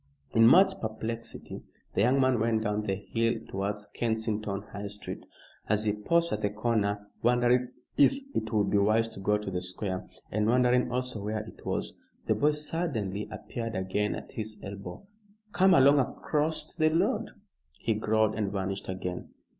In 0.31 0.47
much 0.47 0.81
perplexity 0.81 1.61
the 1.93 2.01
young 2.01 2.19
man 2.19 2.39
went 2.39 2.63
down 2.63 2.81
the 2.81 2.95
hill 2.95 3.35
towards 3.47 3.85
Kensington 3.85 4.63
High 4.73 4.87
Street. 4.87 5.23
As 5.69 5.85
he 5.85 5.93
paused 5.93 6.33
at 6.33 6.41
the 6.41 6.49
corner 6.49 7.07
wondering 7.21 7.67
if 7.97 8.13
it 8.33 8.51
would 8.51 8.71
be 8.71 8.79
wise 8.79 9.09
to 9.09 9.19
go 9.19 9.37
to 9.37 9.51
the 9.51 9.61
Square, 9.61 10.09
and 10.31 10.47
wondering 10.47 10.91
also 10.91 11.21
where 11.21 11.41
it 11.45 11.63
was, 11.67 11.95
the 12.25 12.33
boy 12.33 12.53
suddenly 12.53 13.27
appeared 13.29 13.75
again 13.75 14.15
at 14.15 14.31
his 14.31 14.57
elbow. 14.63 15.05
"Come 15.53 15.75
along 15.75 15.99
acrost 15.99 16.79
the 16.79 16.89
road," 16.89 17.29
he 17.79 17.93
growled, 17.93 18.33
and 18.33 18.51
vanished 18.51 18.89
again. 18.89 19.29